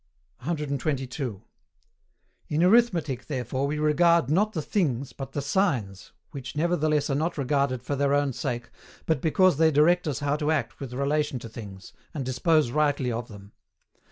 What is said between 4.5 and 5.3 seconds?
the things,